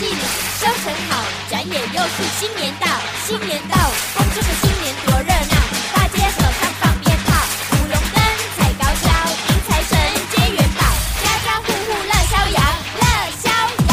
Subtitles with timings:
[0.00, 0.16] 气里
[0.58, 2.86] 收成好，转眼又是新年到，
[3.26, 3.76] 新年到，
[4.16, 5.54] 恭祝个新年多热闹，
[5.94, 7.36] 大街小巷放鞭炮，
[7.72, 8.16] 舞龙灯，
[8.56, 9.12] 踩高跷，
[9.50, 9.92] 迎财神，
[10.30, 10.80] 接元宝，
[11.22, 12.58] 家家户户乐逍遥，
[12.96, 13.04] 乐
[13.42, 13.44] 逍
[13.90, 13.92] 遥。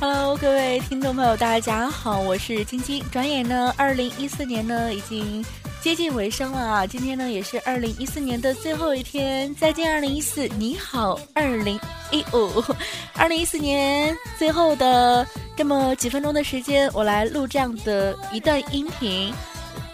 [0.00, 3.04] Hello，各位听众朋友，大家好，我是晶晶。
[3.10, 5.44] 转眼呢，二零一四年呢已经
[5.84, 6.86] 接近尾声了啊！
[6.86, 11.78] 今天呢也是二零一四年的最后一天，再见二零一四，你好二零
[12.10, 12.64] 一五。
[13.12, 19.30] 二零一四年最后的这么几分钟的时间，我来录这样的一段音频。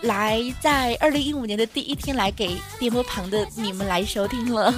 [0.02, 4.72] 来，在二零一五年的第一天，来给电波旁的你们来收听了。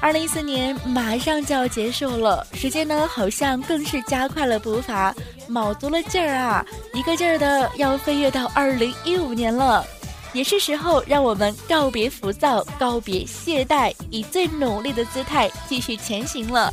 [0.00, 5.14] 二零一四年马上就要结束了，时间呢好像更是加快了步伐，
[5.46, 9.86] 卯足了劲儿啊，一个劲儿的要飞跃到二零一五年了。
[10.36, 16.70] 也是时候让我们告别浮躁，告别懈怠，以最努力的姿态继续前行了。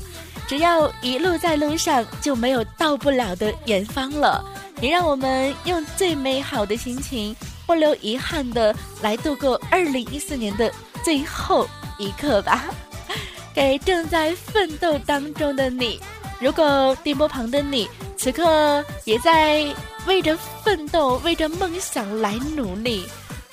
[0.49, 4.43] 只要一路在路上，就没有到不了的远方了。
[4.81, 7.33] 也让我们用最美好的心情，
[7.65, 10.69] 不留遗憾的来度过二零一四年的
[11.01, 11.65] 最后
[11.97, 12.65] 一刻吧。
[13.55, 16.01] 给正在奋斗当中的你，
[16.37, 19.65] 如果电波旁的你此刻也在
[20.05, 23.05] 为着奋斗、为着梦想来努力，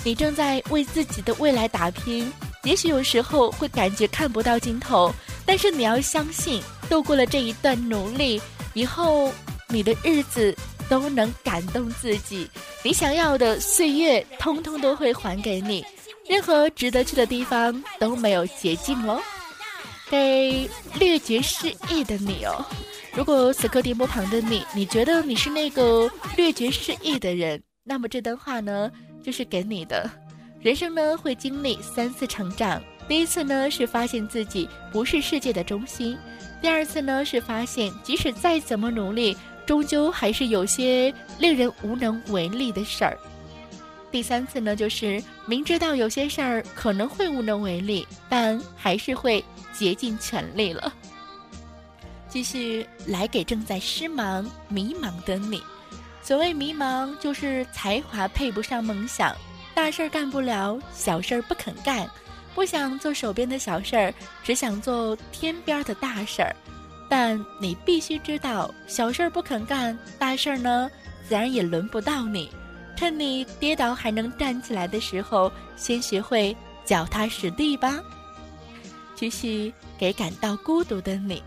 [0.05, 2.33] 你正在为自己的未来打拼。
[2.65, 5.11] 也许有时候会感觉看不到尽头，
[5.47, 8.41] 但是你要相信，度过了这一段努力
[8.75, 9.33] 以后，
[9.69, 10.55] 你的日子
[10.89, 12.49] 都能感动自己。
[12.83, 15.85] 你想要的岁月，通通都会还给你。
[16.29, 19.21] 任何值得去的地方都没有捷径哦。
[20.11, 22.65] 给略觉失意的你哦，
[23.15, 28.91] 如果此刻电波旁的你，你觉得你是那个略觉失意的人，那么这段话呢，
[29.23, 30.11] 就是给你的。
[30.61, 36.17] 人生呢会经历三次成长，第一次呢是发现自己不是世界的中心，
[36.61, 39.37] 第二次呢是发现即使再怎么努力，
[39.67, 43.19] 终究还是有些令人无能为力的事儿。
[44.11, 49.43] 第三次呢，就是明知道有些事儿可能会无能为力，但还是会
[49.73, 50.93] 竭尽全力了。
[52.29, 55.63] 继续来给正在失忙、迷茫的你。
[56.23, 59.35] 所谓迷茫，就是才华配不上梦想，
[59.75, 62.09] 大事儿干不了，小事儿不肯干，
[62.55, 64.15] 不想做手边的小事儿，
[64.45, 66.55] 只想做天边的大事儿。
[67.09, 70.89] 但你必须知道，小事儿不肯干，大事儿呢，
[71.29, 72.51] 自然也轮不到你。
[72.95, 76.55] 趁你跌倒还能站起来的时候，先学会
[76.85, 77.99] 脚踏实地吧。
[79.17, 81.43] 继续给感到孤独的你，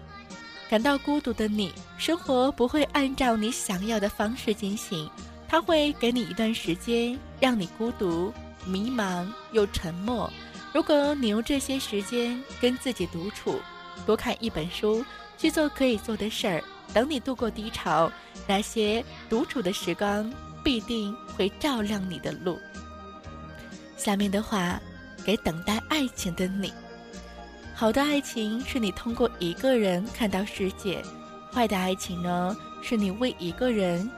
[0.73, 5.07] 感到孤独的你，生活不会按照你想要的方式进行，
[5.47, 8.33] 它会给你一段时间，让你孤独、
[8.65, 10.27] 迷茫又沉默。
[10.73, 13.59] 如果你用这些时间跟自己独处，
[14.03, 15.05] 多看一本书，
[15.37, 18.11] 去做可以做的事儿，等你度过低潮，
[18.47, 20.33] 那些独处的时光。
[20.63, 22.57] 必定会照亮你的路。
[23.95, 24.81] 下面的话，
[25.23, 26.73] 给等待爱情的你：
[27.75, 31.01] 好的爱情是你通过一个人看到世界，
[31.51, 34.09] 坏的爱情呢，是你为一个人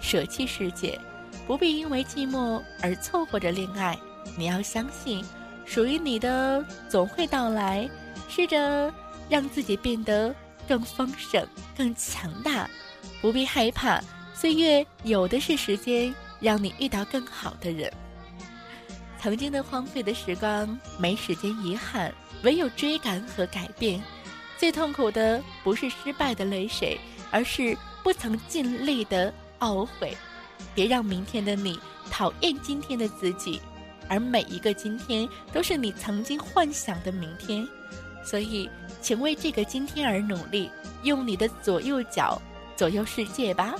[0.00, 1.00] 舍弃世界。
[1.46, 3.98] 不必因为寂寞而凑合着恋爱，
[4.36, 5.24] 你要相信，
[5.64, 7.88] 属于你的总会到来。
[8.28, 8.92] 试着
[9.28, 10.34] 让自己变得
[10.66, 12.68] 更丰盛、更强大，
[13.20, 14.00] 不必害怕。
[14.34, 17.92] 岁月有的是时间，让你遇到更好的人。
[19.24, 22.12] 曾经的荒废的时光，没时间遗憾，
[22.42, 23.98] 唯有追赶和改变。
[24.58, 30.14] 最痛苦的不是失败的泪水，而是不曾尽力的懊悔。
[30.74, 31.80] 别让明天的你
[32.10, 33.62] 讨厌今天的自己，
[34.10, 37.66] 而每一个今天都是你曾经幻想的明天。
[38.22, 38.68] 所以，
[39.00, 40.70] 请为这个今天而努力，
[41.02, 42.38] 用你的左右脚
[42.76, 43.74] 左右世界吧。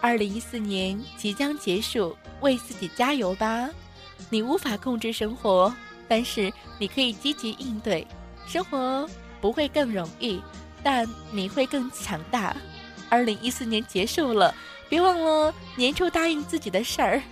[0.00, 3.68] 二零一四年即将结束，为自己加油吧！
[4.28, 5.74] 你无法控制生活，
[6.06, 8.06] 但是你可以积极应对。
[8.46, 9.08] 生活
[9.40, 10.40] 不会更容易，
[10.82, 12.54] 但你会更强大。
[13.08, 14.54] 二零一四年结束了，
[14.88, 17.22] 别忘了年初答应自己的事儿。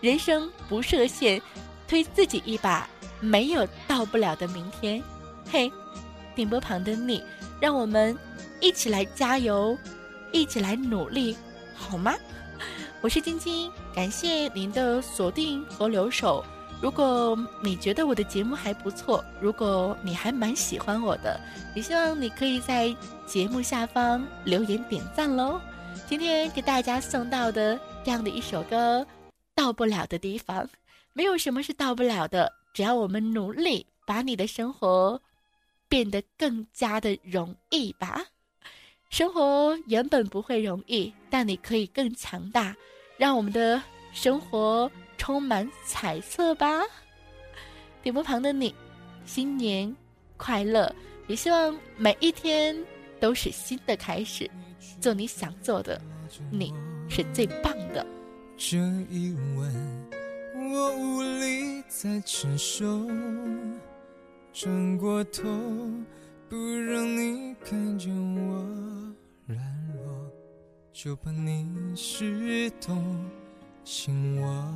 [0.00, 1.40] 人生不设限，
[1.88, 2.88] 推自己一把，
[3.20, 5.02] 没有到不了的明天。
[5.50, 5.72] 嘿，
[6.34, 7.22] 电波旁的你，
[7.60, 8.16] 让我们
[8.60, 9.76] 一起来加油，
[10.30, 11.36] 一起来努力。
[11.74, 12.14] 好吗？
[13.04, 16.42] 我是晶晶，感谢您的锁定和留守。
[16.80, 21.38] 如果你觉得我的节目还不错，如果你还蛮喜欢我的，
[21.74, 22.96] 也希望你可以在
[23.26, 25.60] 节目下方留言点赞喽。
[26.08, 29.02] 今天给大家送到的这样的一首歌，
[29.54, 30.64] 《到不了的地方》，
[31.12, 35.20] 没有什么是到不了的，只要我们努力，把你的生活
[35.90, 38.24] 变得更加的容易吧。
[39.14, 42.74] 生活原本不会容易，但你可以更强大，
[43.16, 43.80] 让我们的
[44.12, 46.82] 生活充满彩色吧。
[48.02, 48.74] 点播旁的你，
[49.24, 49.94] 新年
[50.36, 50.92] 快乐！
[51.28, 52.76] 也希望每一天
[53.20, 54.50] 都是新的开始，
[55.00, 56.02] 做你想做的，
[56.50, 56.74] 你
[57.08, 58.04] 是最棒的。
[58.56, 58.78] 这
[59.08, 60.10] 一吻，
[60.72, 62.84] 我无力再承受，
[64.52, 65.44] 转过头，
[66.54, 68.64] 不让你看见我
[69.48, 69.58] 软
[69.92, 70.30] 弱，
[70.92, 71.66] 就怕你
[71.96, 73.02] 是动
[73.82, 74.72] 心我。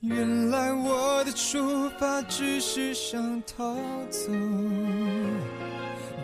[0.00, 3.76] 原来我的出发只是想逃
[4.10, 4.32] 走，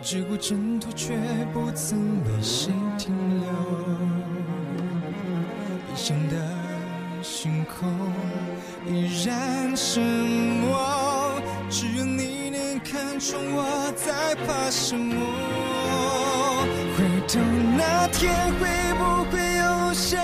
[0.01, 1.17] 只顾挣脱却
[1.53, 3.47] 不曾为谁停留。
[5.87, 6.35] 异乡的
[7.23, 7.89] 星空
[8.85, 10.48] 依然沉默，只有你
[13.19, 15.13] 能看穿我在怕什么。
[16.95, 17.39] 回头
[17.77, 18.67] 那天会
[18.97, 20.17] 不会有谁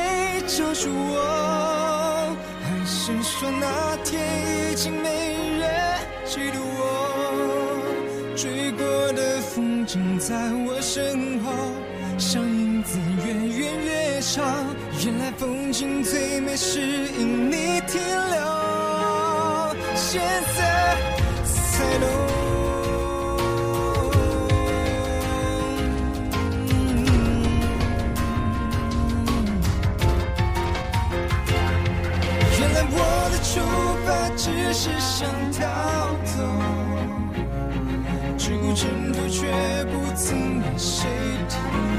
[0.48, 2.36] 救赎我？
[2.64, 7.84] 还是说那天已经没人记得我，
[8.36, 11.52] 追过的风景在我身后，
[12.18, 14.66] 像影子越远越长。
[15.04, 18.00] 原来风景最美是因你停
[18.32, 20.22] 留，现
[20.58, 20.98] 在
[21.44, 22.55] 才懂。
[34.06, 35.60] 怕只是想逃
[36.24, 36.38] 走，
[38.38, 39.42] 只顾挣脱，却
[39.86, 41.10] 不曾为谁
[41.50, 41.54] 停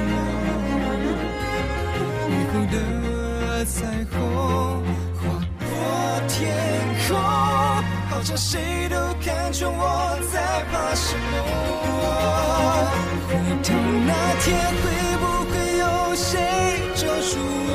[0.07, 0.15] 留。
[2.29, 2.75] 雨后的
[3.65, 3.75] 彩
[4.13, 4.15] 虹
[5.17, 5.21] 划
[5.59, 5.69] 过
[6.29, 6.35] 天
[7.09, 7.17] 空，
[8.09, 9.83] 好像谁都看穿我
[10.33, 10.35] 在
[10.71, 11.33] 怕什么。
[13.27, 13.31] 回
[13.65, 13.67] 头
[14.07, 14.11] 那
[14.41, 14.47] 天
[14.83, 14.85] 会
[15.19, 15.83] 不会有
[16.15, 16.31] 谁
[16.95, 17.37] 救赎
[17.69, 17.75] 我？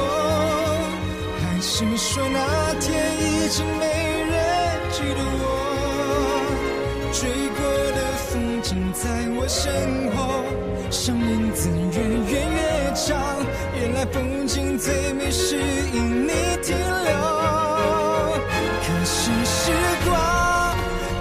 [1.42, 1.68] 还是
[1.98, 2.38] 说那
[2.80, 2.88] 天
[3.20, 4.11] 已经没？
[9.44, 9.74] 我身
[10.16, 10.44] 后，
[10.92, 11.98] 像影子越
[12.32, 13.18] 远越长。
[13.76, 17.12] 原来风景最美是因你停留。
[18.86, 19.72] 可是时
[20.06, 20.14] 光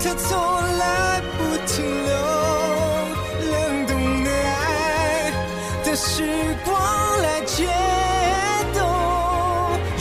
[0.03, 0.37] 它从
[0.77, 2.13] 来不停留，
[3.51, 5.33] 冷冻的爱
[5.83, 6.23] 的时
[6.63, 6.77] 光
[7.23, 7.65] 来解
[8.75, 8.85] 冻。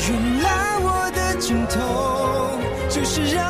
[0.10, 0.48] 原来
[0.81, 1.80] 我的尽头
[2.89, 3.48] 就是让。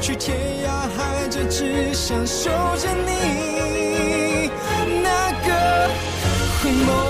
[0.00, 4.50] 去天涯海角，只想守着你
[5.02, 5.90] 那个
[6.62, 7.09] 回眸。